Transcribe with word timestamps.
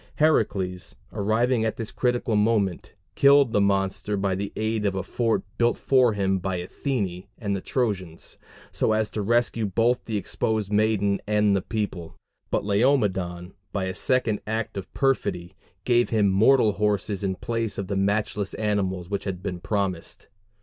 Heracles, 0.15 0.95
arriving 1.13 1.63
at 1.63 1.77
this 1.77 1.91
critical 1.91 2.35
moment, 2.35 2.95
killed 3.13 3.51
the 3.53 3.61
monster 3.61 4.17
by 4.17 4.33
the 4.33 4.51
aid 4.55 4.83
of 4.83 4.95
a 4.95 5.03
fort 5.03 5.43
built 5.59 5.77
for 5.77 6.13
him 6.13 6.39
by 6.39 6.55
Athene 6.55 7.27
and 7.37 7.55
the 7.55 7.61
Trojans, 7.61 8.35
so 8.71 8.93
as 8.93 9.11
to 9.11 9.21
rescue 9.21 9.67
both 9.67 10.05
the 10.05 10.17
exposed 10.17 10.73
maiden 10.73 11.21
and 11.27 11.55
the 11.55 11.61
people; 11.61 12.15
but 12.49 12.65
Laomedon, 12.65 13.53
by 13.71 13.83
a 13.83 13.93
second 13.93 14.41
act 14.47 14.75
of 14.75 14.91
perfidy, 14.95 15.53
gave 15.85 16.09
him 16.09 16.29
mortal 16.29 16.71
horses 16.71 17.23
in 17.23 17.35
place 17.35 17.77
of 17.77 17.85
the 17.85 17.95
matchless 17.95 18.55
animals 18.55 19.07
which 19.07 19.25
had 19.25 19.43
been 19.43 19.59
promised. 19.59 20.29